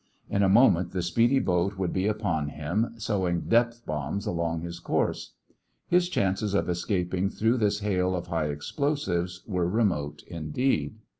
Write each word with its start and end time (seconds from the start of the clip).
In 0.31 0.41
a 0.41 0.49
moment 0.49 0.93
the 0.93 1.03
speedy 1.03 1.37
boat 1.37 1.77
would 1.77 1.93
be 1.93 2.07
upon 2.07 2.47
him, 2.49 2.95
sowing 2.97 3.41
depth 3.41 3.85
bombs 3.85 4.25
along 4.25 4.61
his 4.61 4.79
course. 4.79 5.33
His 5.89 6.09
chances 6.09 6.55
of 6.55 6.67
escaping 6.67 7.29
through 7.29 7.57
this 7.57 7.81
hail 7.81 8.15
of 8.15 8.25
high 8.25 8.47
explosives 8.47 9.43
were 9.45 9.69
remote 9.69 10.23
indeed. 10.25 10.95